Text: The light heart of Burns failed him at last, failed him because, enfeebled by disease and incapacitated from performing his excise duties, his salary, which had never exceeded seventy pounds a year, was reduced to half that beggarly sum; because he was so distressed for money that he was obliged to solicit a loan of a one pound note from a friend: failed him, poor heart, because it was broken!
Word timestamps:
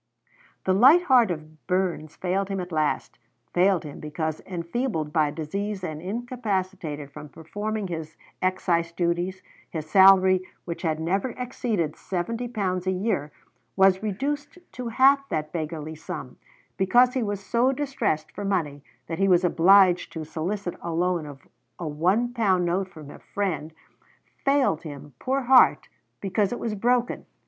The 0.63 0.73
light 0.73 1.03
heart 1.03 1.29
of 1.29 1.67
Burns 1.67 2.15
failed 2.15 2.49
him 2.49 2.59
at 2.59 2.71
last, 2.71 3.19
failed 3.53 3.83
him 3.83 3.99
because, 3.99 4.41
enfeebled 4.47 5.13
by 5.13 5.29
disease 5.29 5.83
and 5.83 6.01
incapacitated 6.01 7.11
from 7.11 7.29
performing 7.29 7.85
his 7.87 8.17
excise 8.41 8.91
duties, 8.91 9.43
his 9.69 9.87
salary, 9.87 10.41
which 10.65 10.81
had 10.81 10.99
never 10.99 11.35
exceeded 11.37 11.95
seventy 11.95 12.47
pounds 12.47 12.87
a 12.87 12.91
year, 12.91 13.31
was 13.75 14.01
reduced 14.01 14.57
to 14.71 14.87
half 14.87 15.29
that 15.29 15.53
beggarly 15.53 15.93
sum; 15.93 16.37
because 16.77 17.13
he 17.13 17.21
was 17.21 17.39
so 17.39 17.71
distressed 17.71 18.31
for 18.31 18.43
money 18.43 18.81
that 19.05 19.19
he 19.19 19.27
was 19.27 19.43
obliged 19.43 20.11
to 20.13 20.25
solicit 20.25 20.73
a 20.81 20.91
loan 20.91 21.27
of 21.27 21.47
a 21.77 21.87
one 21.87 22.33
pound 22.33 22.65
note 22.65 22.89
from 22.89 23.11
a 23.11 23.19
friend: 23.19 23.71
failed 24.43 24.81
him, 24.81 25.13
poor 25.19 25.41
heart, 25.41 25.89
because 26.21 26.51
it 26.51 26.57
was 26.57 26.73
broken! 26.73 27.27